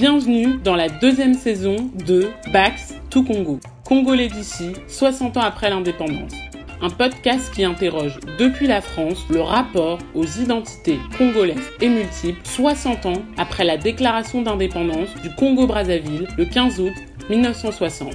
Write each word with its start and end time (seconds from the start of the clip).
Bienvenue 0.00 0.56
dans 0.64 0.76
la 0.76 0.88
deuxième 0.88 1.34
saison 1.34 1.76
de 2.06 2.30
Bax 2.54 2.94
to 3.10 3.22
Congo, 3.22 3.60
Congolais 3.84 4.28
d'ici, 4.28 4.72
60 4.88 5.36
ans 5.36 5.42
après 5.42 5.68
l'indépendance. 5.68 6.32
Un 6.80 6.88
podcast 6.88 7.52
qui 7.52 7.64
interroge 7.64 8.18
depuis 8.38 8.66
la 8.66 8.80
France 8.80 9.26
le 9.28 9.42
rapport 9.42 9.98
aux 10.14 10.24
identités 10.24 10.96
congolaises 11.18 11.70
et 11.82 11.90
multiples 11.90 12.40
60 12.44 13.04
ans 13.04 13.22
après 13.36 13.64
la 13.64 13.76
déclaration 13.76 14.40
d'indépendance 14.40 15.14
du 15.16 15.34
Congo-Brazzaville 15.34 16.28
le 16.38 16.46
15 16.46 16.80
août 16.80 16.94
1960. 17.28 18.14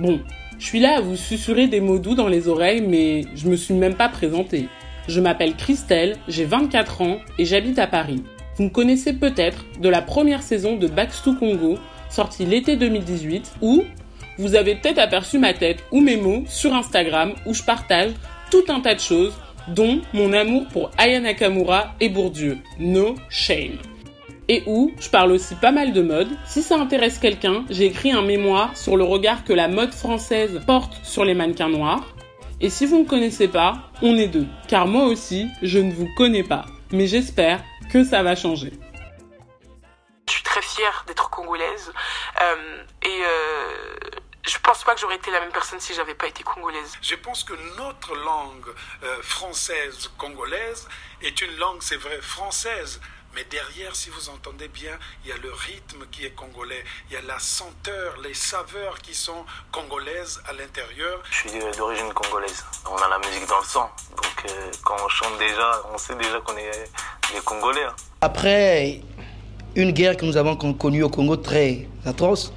Bon, 0.00 0.18
je 0.58 0.66
suis 0.66 0.80
là 0.80 0.96
à 0.96 1.00
vous 1.00 1.14
susurrer 1.14 1.68
des 1.68 1.80
mots 1.80 2.00
doux 2.00 2.16
dans 2.16 2.26
les 2.26 2.48
oreilles, 2.48 2.80
mais 2.80 3.26
je 3.36 3.48
me 3.48 3.54
suis 3.54 3.74
même 3.74 3.94
pas 3.94 4.08
présentée. 4.08 4.68
Je 5.08 5.20
m'appelle 5.20 5.54
Christelle, 5.54 6.16
j'ai 6.28 6.44
24 6.44 7.02
ans 7.02 7.18
et 7.38 7.44
j'habite 7.44 7.78
à 7.78 7.86
Paris. 7.86 8.22
Vous 8.56 8.64
me 8.64 8.70
connaissez 8.70 9.12
peut-être 9.12 9.64
de 9.80 9.88
la 9.88 10.00
première 10.00 10.42
saison 10.42 10.76
de 10.76 10.86
Back 10.86 11.10
to 11.22 11.34
Congo, 11.34 11.78
sortie 12.08 12.46
l'été 12.46 12.76
2018, 12.76 13.54
où 13.60 13.84
vous 14.38 14.54
avez 14.54 14.76
peut-être 14.76 14.98
aperçu 14.98 15.38
ma 15.38 15.52
tête 15.52 15.84
ou 15.92 16.00
mes 16.00 16.16
mots 16.16 16.44
sur 16.46 16.74
Instagram 16.74 17.32
où 17.46 17.54
je 17.54 17.62
partage 17.62 18.12
tout 18.50 18.64
un 18.68 18.80
tas 18.80 18.94
de 18.94 19.00
choses, 19.00 19.34
dont 19.68 20.00
mon 20.12 20.32
amour 20.32 20.66
pour 20.68 20.90
Aya 20.98 21.20
Nakamura 21.20 21.94
et 22.00 22.08
Bourdieu. 22.08 22.58
No 22.78 23.14
shame 23.28 23.78
et 24.48 24.62
où 24.66 24.92
je 25.00 25.08
parle 25.08 25.32
aussi 25.32 25.54
pas 25.54 25.72
mal 25.72 25.92
de 25.92 26.02
mode. 26.02 26.28
Si 26.46 26.62
ça 26.62 26.76
intéresse 26.76 27.18
quelqu'un, 27.18 27.64
j'ai 27.70 27.86
écrit 27.86 28.12
un 28.12 28.22
mémoire 28.22 28.76
sur 28.76 28.96
le 28.96 29.04
regard 29.04 29.44
que 29.44 29.52
la 29.52 29.68
mode 29.68 29.92
française 29.92 30.60
porte 30.66 31.00
sur 31.02 31.24
les 31.24 31.34
mannequins 31.34 31.68
noirs. 31.68 32.14
Et 32.64 32.70
si 32.70 32.86
vous 32.86 33.00
ne 33.00 33.04
connaissez 33.06 33.46
pas, 33.46 33.90
on 34.00 34.16
est 34.16 34.26
deux. 34.26 34.46
Car 34.68 34.86
moi 34.86 35.04
aussi, 35.04 35.50
je 35.60 35.78
ne 35.78 35.92
vous 35.92 36.08
connais 36.16 36.42
pas. 36.42 36.64
Mais 36.92 37.06
j'espère 37.06 37.62
que 37.92 38.04
ça 38.04 38.22
va 38.22 38.34
changer. 38.36 38.72
Je 40.26 40.32
suis 40.32 40.42
très 40.42 40.62
fière 40.62 41.04
d'être 41.06 41.28
congolaise. 41.28 41.92
Euh, 42.40 42.82
et 43.02 43.20
euh, 43.22 43.98
je 44.48 44.56
pense 44.60 44.82
pas 44.82 44.94
que 44.94 45.00
j'aurais 45.02 45.16
été 45.16 45.30
la 45.30 45.40
même 45.40 45.52
personne 45.52 45.78
si 45.78 45.92
j'avais 45.92 46.14
pas 46.14 46.26
été 46.26 46.42
congolaise. 46.42 46.94
Je 47.02 47.16
pense 47.16 47.44
que 47.44 47.52
notre 47.76 48.14
langue 48.14 48.68
euh, 49.02 49.20
française 49.20 50.10
congolaise 50.16 50.88
est 51.20 51.42
une 51.42 51.54
langue, 51.58 51.82
c'est 51.82 51.96
vrai, 51.96 52.18
française, 52.22 52.98
mais 53.34 53.44
derrière, 53.50 53.94
si 53.96 54.10
vous 54.10 54.28
entendez 54.28 54.68
bien, 54.68 54.92
il 55.24 55.30
y 55.30 55.32
a 55.32 55.36
le 55.36 55.52
rythme 55.52 56.04
qui 56.10 56.24
est 56.24 56.34
congolais, 56.34 56.84
il 57.10 57.14
y 57.14 57.16
a 57.16 57.22
la 57.22 57.38
senteur, 57.38 58.16
les 58.22 58.34
saveurs 58.34 58.98
qui 59.00 59.14
sont 59.14 59.44
congolaises 59.72 60.40
à 60.46 60.52
l'intérieur. 60.52 61.22
Je 61.30 61.48
suis 61.48 61.58
d'origine 61.76 62.12
congolaise. 62.12 62.64
On 62.88 62.96
a 62.96 63.08
la 63.08 63.18
musique 63.18 63.48
dans 63.48 63.58
le 63.58 63.64
sang. 63.64 63.90
Donc 64.16 64.50
euh, 64.50 64.70
quand 64.84 64.96
on 65.04 65.08
chante 65.08 65.38
déjà, 65.38 65.82
on 65.92 65.98
sait 65.98 66.14
déjà 66.14 66.40
qu'on 66.40 66.56
est 66.56 66.90
des 67.32 67.40
Congolais. 67.44 67.84
Hein. 67.84 67.96
Après 68.20 69.00
une 69.74 69.90
guerre 69.90 70.16
que 70.16 70.24
nous 70.24 70.36
avons 70.36 70.56
connue 70.56 71.02
au 71.02 71.08
Congo 71.08 71.36
très 71.36 71.88
atroce, 72.06 72.52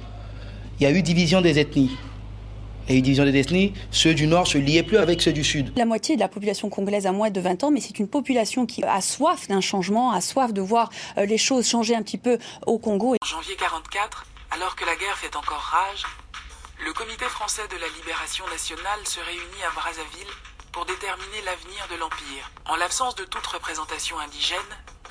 il 0.78 0.84
y 0.84 0.86
a 0.86 0.90
eu 0.90 1.02
division 1.02 1.40
des 1.40 1.58
ethnies 1.58 1.96
et 2.88 2.96
une 2.96 3.02
division 3.02 3.24
des 3.24 3.32
destinées, 3.32 3.74
ceux 3.90 4.14
du 4.14 4.26
Nord 4.26 4.46
se 4.46 4.58
liaient 4.58 4.82
plus 4.82 4.98
avec 4.98 5.20
ceux 5.20 5.32
du 5.32 5.44
Sud. 5.44 5.72
La 5.76 5.84
moitié 5.84 6.16
de 6.16 6.20
la 6.20 6.28
population 6.28 6.70
congolaise 6.70 7.06
a 7.06 7.12
moins 7.12 7.30
de 7.30 7.40
20 7.40 7.64
ans, 7.64 7.70
mais 7.70 7.80
c'est 7.80 7.98
une 7.98 8.08
population 8.08 8.66
qui 8.66 8.82
a 8.84 9.00
soif 9.00 9.48
d'un 9.48 9.60
changement, 9.60 10.12
a 10.12 10.20
soif 10.20 10.52
de 10.52 10.60
voir 10.60 10.90
euh, 11.18 11.26
les 11.26 11.38
choses 11.38 11.68
changer 11.68 11.94
un 11.94 12.02
petit 12.02 12.18
peu 12.18 12.38
au 12.66 12.78
Congo. 12.78 13.14
En 13.22 13.26
janvier 13.26 13.56
44, 13.56 14.26
alors 14.50 14.74
que 14.76 14.84
la 14.84 14.96
guerre 14.96 15.16
fait 15.18 15.36
encore 15.36 15.58
rage, 15.58 16.04
le 16.84 16.92
Comité 16.92 17.24
français 17.26 17.66
de 17.70 17.76
la 17.76 17.88
libération 17.98 18.44
nationale 18.48 19.00
se 19.04 19.20
réunit 19.20 19.62
à 19.66 19.74
Brazzaville 19.74 20.32
pour 20.72 20.86
déterminer 20.86 21.42
l'avenir 21.44 21.86
de 21.90 21.96
l'Empire. 21.96 22.50
En 22.66 22.76
l'absence 22.76 23.14
de 23.16 23.24
toute 23.24 23.46
représentation 23.46 24.18
indigène, 24.18 24.58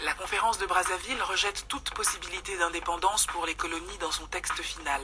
la 0.06 0.14
conférence 0.14 0.58
de 0.60 0.66
Brazzaville 0.66 1.22
rejette 1.24 1.66
toute 1.68 1.90
possibilité 1.92 2.58
d'indépendance 2.58 3.26
pour 3.26 3.46
les 3.46 3.56
colonies 3.56 3.98
dans 4.00 4.12
son 4.12 4.26
texte 4.28 4.62
final. 4.62 5.02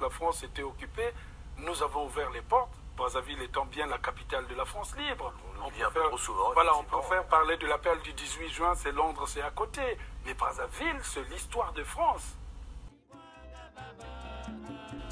La 0.00 0.10
France 0.10 0.42
était 0.42 0.62
occupée, 0.62 1.12
nous 1.58 1.82
avons 1.82 2.06
ouvert 2.06 2.30
les 2.30 2.42
portes, 2.42 2.72
Brazzaville 2.96 3.42
étant 3.42 3.66
bien 3.66 3.86
la 3.86 3.98
capitale 3.98 4.46
de 4.48 4.54
la 4.54 4.64
France 4.64 4.94
libre. 4.96 5.32
On, 5.64 5.68
peut 5.68 6.00
faire, 6.00 6.18
souvent, 6.18 6.52
voilà, 6.54 6.72
on 6.78 6.84
peut 6.84 7.02
faire 7.08 7.24
parler 7.24 7.56
de 7.56 7.66
l'appel 7.66 7.98
du 8.04 8.12
18 8.12 8.48
juin, 8.48 8.72
c'est 8.74 8.92
Londres, 8.92 9.24
c'est 9.26 9.42
à 9.42 9.50
côté. 9.50 9.82
Mais 10.24 10.34
Brazzaville, 10.34 10.98
c'est 11.02 11.28
l'histoire 11.30 11.72
de 11.74 11.82
France. 11.82 12.36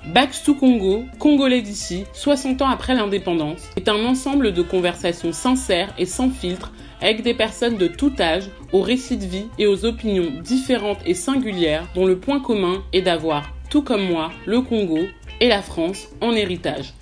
Back 0.06 0.32
to 0.44 0.54
Congo, 0.54 1.04
Congolais 1.18 1.62
d'ici, 1.62 2.04
60 2.12 2.60
ans 2.62 2.68
après 2.68 2.94
l'indépendance, 2.94 3.70
est 3.76 3.88
un 3.88 4.04
ensemble 4.04 4.52
de 4.52 4.62
conversations 4.62 5.32
sincères 5.32 5.94
et 5.96 6.06
sans 6.06 6.30
filtre 6.30 6.72
avec 7.00 7.22
des 7.22 7.34
personnes 7.34 7.76
de 7.76 7.86
tout 7.86 8.12
âge, 8.18 8.50
aux 8.72 8.82
récits 8.82 9.16
de 9.16 9.26
vie 9.26 9.48
et 9.58 9.66
aux 9.66 9.84
opinions 9.84 10.40
différentes 10.40 11.00
et 11.04 11.14
singulières 11.14 11.86
dont 11.94 12.06
le 12.06 12.18
point 12.18 12.40
commun 12.40 12.82
est 12.92 13.02
d'avoir, 13.02 13.50
tout 13.70 13.82
comme 13.82 14.06
moi, 14.06 14.30
le 14.46 14.60
Congo 14.60 15.00
et 15.44 15.48
la 15.48 15.60
France 15.60 16.08
en 16.22 16.32
héritage. 16.32 16.94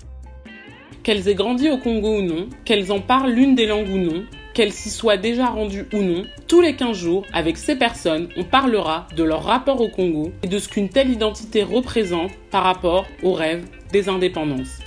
Qu'elles 1.01 1.29
aient 1.29 1.33
grandi 1.33 1.69
au 1.69 1.77
Congo 1.77 2.17
ou 2.17 2.21
non, 2.21 2.49
qu'elles 2.65 2.91
en 2.91 2.99
parlent 2.99 3.31
l'une 3.31 3.55
des 3.55 3.65
langues 3.65 3.87
ou 3.87 3.97
non, 3.97 4.25
qu'elles 4.53 4.73
s'y 4.73 4.89
soient 4.89 5.15
déjà 5.15 5.45
rendues 5.45 5.85
ou 5.93 6.01
non, 6.01 6.23
tous 6.49 6.59
les 6.59 6.75
15 6.75 6.97
jours, 6.97 7.23
avec 7.31 7.55
ces 7.55 7.77
personnes, 7.77 8.27
on 8.35 8.43
parlera 8.43 9.07
de 9.15 9.23
leur 9.23 9.45
rapport 9.45 9.79
au 9.79 9.87
Congo 9.87 10.33
et 10.43 10.47
de 10.47 10.59
ce 10.59 10.67
qu'une 10.67 10.89
telle 10.89 11.09
identité 11.09 11.63
représente 11.63 12.31
par 12.51 12.63
rapport 12.63 13.05
aux 13.23 13.31
rêves 13.31 13.65
des 13.93 14.09
indépendances. 14.09 14.79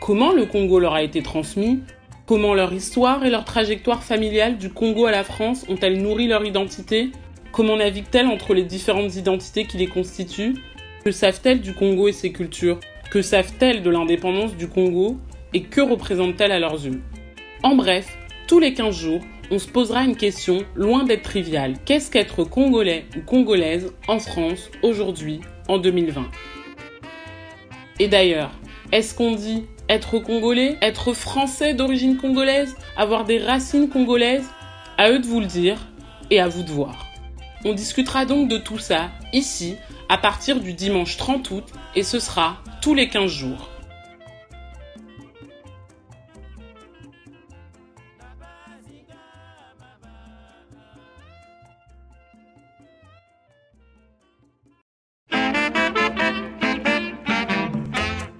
Comment 0.00 0.32
le 0.32 0.46
Congo 0.46 0.78
leur 0.78 0.94
a 0.94 1.02
été 1.02 1.22
transmis? 1.22 1.80
Comment 2.24 2.54
leur 2.54 2.72
histoire 2.72 3.22
et 3.26 3.30
leur 3.30 3.44
trajectoire 3.44 4.02
familiale 4.02 4.56
du 4.56 4.70
Congo 4.70 5.04
à 5.04 5.10
la 5.10 5.24
France 5.24 5.66
ont-elles 5.68 6.00
nourri 6.00 6.26
leur 6.26 6.46
identité? 6.46 7.10
Comment 7.52 7.76
naviguent-elles 7.76 8.28
entre 8.28 8.54
les 8.54 8.64
différentes 8.64 9.14
identités 9.14 9.66
qui 9.66 9.76
les 9.76 9.88
constituent? 9.88 10.54
Que 11.06 11.12
savent-elles 11.12 11.60
du 11.60 11.72
Congo 11.72 12.08
et 12.08 12.12
ses 12.12 12.32
cultures? 12.32 12.80
Que 13.12 13.22
savent-elles 13.22 13.80
de 13.84 13.90
l'indépendance 13.90 14.56
du 14.56 14.66
Congo? 14.66 15.20
Et 15.54 15.62
que 15.62 15.80
représentent-elles 15.80 16.50
à 16.50 16.58
leurs 16.58 16.84
yeux 16.84 17.00
En 17.62 17.76
bref, 17.76 18.08
tous 18.48 18.58
les 18.58 18.74
15 18.74 18.92
jours, 18.92 19.20
on 19.52 19.60
se 19.60 19.68
posera 19.68 20.02
une 20.02 20.16
question 20.16 20.64
loin 20.74 21.04
d'être 21.04 21.22
triviale. 21.22 21.74
Qu'est-ce 21.84 22.10
qu'être 22.10 22.42
congolais 22.42 23.04
ou 23.16 23.20
congolaise 23.20 23.92
en 24.08 24.18
France 24.18 24.68
aujourd'hui, 24.82 25.42
en 25.68 25.78
2020 25.78 26.28
Et 28.00 28.08
d'ailleurs, 28.08 28.50
est-ce 28.90 29.14
qu'on 29.14 29.36
dit 29.36 29.62
être 29.88 30.18
congolais, 30.18 30.76
être 30.82 31.12
français 31.12 31.72
d'origine 31.72 32.16
congolaise, 32.16 32.74
avoir 32.96 33.22
des 33.22 33.38
racines 33.38 33.88
congolaises? 33.88 34.50
À 34.98 35.12
eux 35.12 35.20
de 35.20 35.26
vous 35.26 35.38
le 35.38 35.46
dire 35.46 35.86
et 36.32 36.40
à 36.40 36.48
vous 36.48 36.64
de 36.64 36.70
voir. 36.72 37.06
On 37.64 37.74
discutera 37.74 38.24
donc 38.24 38.48
de 38.48 38.58
tout 38.58 38.80
ça 38.80 39.12
ici 39.32 39.76
à 40.08 40.18
partir 40.18 40.60
du 40.60 40.72
dimanche 40.72 41.16
30 41.16 41.50
août 41.50 41.64
et 41.94 42.02
ce 42.02 42.18
sera 42.18 42.58
tous 42.80 42.94
les 42.94 43.08
15 43.08 43.30
jours. 43.30 43.70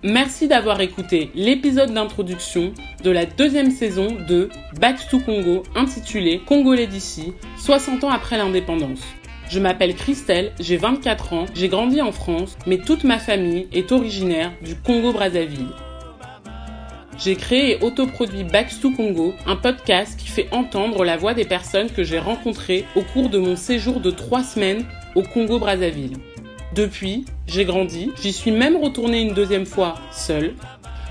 Merci 0.08 0.46
d'avoir 0.46 0.80
écouté 0.80 1.32
l'épisode 1.34 1.92
d'introduction 1.92 2.72
de 3.02 3.10
la 3.10 3.26
deuxième 3.26 3.72
saison 3.72 4.06
de 4.28 4.50
Back 4.80 5.08
to 5.10 5.18
Congo 5.18 5.64
intitulé 5.74 6.40
Congolais 6.46 6.86
d'ici, 6.86 7.32
60 7.58 8.04
ans 8.04 8.10
après 8.10 8.38
l'indépendance. 8.38 9.02
Je 9.48 9.60
m'appelle 9.60 9.94
Christelle, 9.94 10.52
j'ai 10.58 10.76
24 10.76 11.32
ans, 11.32 11.46
j'ai 11.54 11.68
grandi 11.68 12.02
en 12.02 12.10
France, 12.10 12.56
mais 12.66 12.78
toute 12.78 13.04
ma 13.04 13.18
famille 13.18 13.68
est 13.72 13.92
originaire 13.92 14.52
du 14.60 14.74
Congo-Brazzaville. 14.74 15.68
J'ai 17.16 17.36
créé 17.36 17.72
et 17.72 17.84
autoproduit 17.84 18.42
Back 18.42 18.74
to 18.80 18.90
Congo, 18.90 19.34
un 19.46 19.54
podcast 19.54 20.18
qui 20.18 20.26
fait 20.26 20.48
entendre 20.50 21.04
la 21.04 21.16
voix 21.16 21.32
des 21.32 21.44
personnes 21.44 21.90
que 21.90 22.02
j'ai 22.02 22.18
rencontrées 22.18 22.84
au 22.96 23.02
cours 23.02 23.30
de 23.30 23.38
mon 23.38 23.54
séjour 23.54 24.00
de 24.00 24.10
3 24.10 24.42
semaines 24.42 24.84
au 25.14 25.22
Congo-Brazzaville. 25.22 26.16
Depuis, 26.74 27.24
j'ai 27.46 27.64
grandi, 27.64 28.10
j'y 28.20 28.32
suis 28.32 28.50
même 28.50 28.76
retournée 28.76 29.22
une 29.22 29.32
deuxième 29.32 29.64
fois 29.64 29.94
seule. 30.10 30.54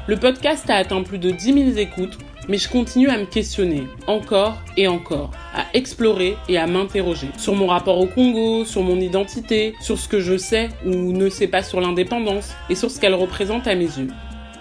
Le 0.08 0.18
podcast 0.18 0.70
a 0.70 0.76
atteint 0.76 1.04
plus 1.04 1.20
de 1.20 1.32
10 1.32 1.74
000 1.74 1.78
écoutes 1.78 2.18
mais 2.48 2.58
je 2.58 2.70
continue 2.70 3.10
à 3.10 3.18
me 3.18 3.26
questionner 3.26 3.84
encore 4.08 4.58
et 4.78 4.88
encore, 4.88 5.32
à 5.54 5.66
explorer 5.74 6.36
et 6.48 6.58
à 6.58 6.68
m'interroger 6.68 7.30
sur 7.38 7.56
mon 7.56 7.68
rapport 7.68 8.00
au 8.00 8.08
Congo, 8.08 8.66
sur 8.66 8.82
mon 8.84 9.00
identité, 9.00 9.74
sur 9.82 9.98
ce 9.98 10.08
que 10.08 10.20
je 10.20 10.38
sais 10.38 10.70
ou 10.86 11.12
ne 11.12 11.30
sais 11.30 11.48
pas 11.48 11.64
sur 11.64 11.82
l'indépendance 11.82 12.54
et 12.70 12.76
sur 12.76 12.92
ce 12.92 13.00
qu'elle 13.00 13.16
représente 13.16 13.68
à 13.68 13.76
mes 13.76 13.86
yeux. 13.86 14.10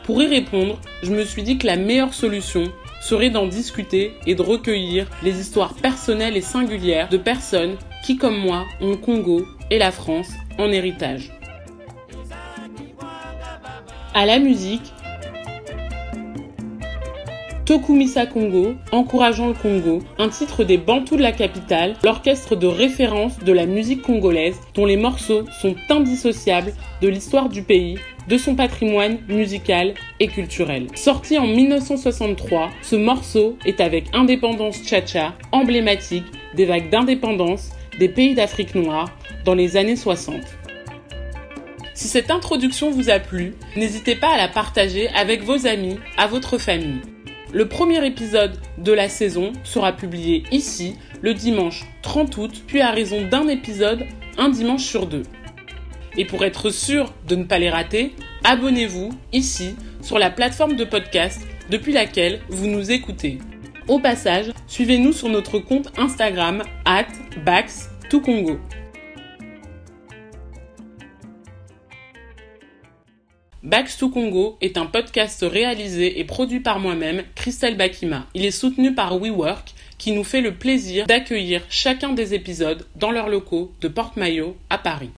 Pour 0.04 0.22
y 0.22 0.26
répondre, 0.26 0.78
je 1.02 1.12
me 1.12 1.25
suis 1.25 1.42
dit 1.42 1.56
que 1.56 1.66
la 1.66 1.76
meilleure 1.76 2.12
solution 2.12 2.70
serait 3.00 3.31
d'en 3.31 3.46
discuter 3.46 4.12
et 4.26 4.34
de 4.34 4.42
recueillir 4.42 5.08
les 5.22 5.40
histoires 5.40 5.75
personnelles 5.75 6.36
et 6.36 6.42
singulières 6.42 7.08
de 7.08 7.16
personnes 7.16 7.76
qui, 8.04 8.16
comme 8.16 8.36
moi, 8.36 8.64
ont 8.81 8.90
le 8.90 8.96
Congo 8.96 9.46
et 9.70 9.78
la 9.78 9.90
France 9.90 10.28
en 10.58 10.70
héritage. 10.70 11.32
À 14.14 14.26
la 14.26 14.38
musique, 14.38 14.92
Tokumisa 17.66 18.26
Congo, 18.26 18.75
encourageant 18.93 19.49
le 19.49 19.55
Congo, 19.55 20.02
un 20.19 20.28
titre 20.28 20.64
des 20.64 20.76
Bantous 20.76 21.16
de 21.16 21.22
la 21.22 21.32
capitale, 21.32 21.94
l'orchestre 22.05 22.56
de 22.56 22.66
référence 22.66 23.38
de 23.38 23.52
la 23.52 23.64
musique 23.64 24.02
congolaise 24.02 24.56
dont 24.75 24.84
les 24.84 24.99
morceaux 24.99 25.44
sont 25.62 25.75
indissociables 25.88 26.75
de 27.00 27.08
l'histoire 27.08 27.49
du 27.49 27.62
pays 27.62 27.99
de 28.28 28.37
son 28.37 28.55
patrimoine 28.55 29.16
musical 29.28 29.94
et 30.20 30.28
culturel. 30.28 30.88
Sorti 30.94 31.38
en 31.38 31.46
1963, 31.46 32.69
ce 32.82 32.96
morceau 32.96 33.56
est 33.64 33.81
avec 33.81 34.08
Indépendance 34.12 34.87
Cha-Cha, 34.87 35.32
emblématique 35.50 36.26
des 36.55 36.67
vagues 36.67 36.90
d'indépendance 36.90 37.70
des 37.99 38.10
pays 38.10 38.34
d'Afrique 38.34 38.75
noire 38.75 39.08
dans 39.46 39.55
les 39.55 39.78
années 39.78 39.96
60. 39.96 40.43
Si 41.94 42.08
cette 42.08 42.31
introduction 42.31 42.90
vous 42.90 43.08
a 43.08 43.20
plu, 43.20 43.55
n'hésitez 43.75 44.17
pas 44.17 44.34
à 44.34 44.37
la 44.37 44.49
partager 44.49 45.08
avec 45.10 45.43
vos 45.43 45.67
amis, 45.67 45.96
à 46.19 46.26
votre 46.26 46.58
famille. 46.58 47.00
Le 47.54 47.68
premier 47.68 48.04
épisode 48.04 48.58
de 48.78 48.90
la 48.90 49.08
saison 49.08 49.52
sera 49.62 49.92
publié 49.92 50.42
ici 50.50 50.96
le 51.22 51.34
dimanche 51.34 51.84
30 52.02 52.36
août, 52.36 52.62
puis 52.66 52.80
à 52.80 52.90
raison 52.90 53.28
d'un 53.28 53.46
épisode 53.46 54.06
un 54.36 54.48
dimanche 54.48 54.82
sur 54.82 55.06
deux. 55.06 55.22
Et 56.16 56.24
pour 56.24 56.44
être 56.44 56.70
sûr 56.70 57.14
de 57.28 57.36
ne 57.36 57.44
pas 57.44 57.60
les 57.60 57.70
rater, 57.70 58.12
abonnez-vous 58.42 59.10
ici 59.32 59.76
sur 60.02 60.18
la 60.18 60.30
plateforme 60.30 60.74
de 60.74 60.84
podcast 60.84 61.42
depuis 61.70 61.92
laquelle 61.92 62.40
vous 62.48 62.66
nous 62.66 62.90
écoutez. 62.90 63.38
Au 63.86 64.00
passage, 64.00 64.46
suivez-nous 64.66 65.12
sur 65.12 65.28
notre 65.28 65.60
compte 65.60 65.92
Instagram 65.96 66.64
at 66.84 67.06
Congo. 68.10 68.58
Bax 73.64 73.96
to 73.96 74.11
Congo 74.11 74.58
est 74.61 74.76
un 74.76 74.84
podcast 74.84 75.43
réalisé 75.43 76.20
et 76.20 76.25
produit 76.25 76.61
par 76.61 76.81
moi-même, 76.81 77.22
Christelle 77.34 77.78
Bakima. 77.78 78.26
Il 78.34 78.44
est 78.44 78.50
soutenu 78.50 78.94
par 78.94 79.19
WeWork, 79.19 79.72
qui 79.96 80.12
nous 80.12 80.22
fait 80.22 80.43
le 80.43 80.52
plaisir 80.52 81.06
d'accueillir 81.06 81.62
chacun 81.70 82.12
des 82.12 82.34
épisodes 82.34 82.87
dans 82.94 83.11
leurs 83.11 83.31
locaux 83.31 83.72
de 83.81 83.88
Porte-Maillot 83.88 84.55
à 84.69 84.76
Paris. 84.76 85.12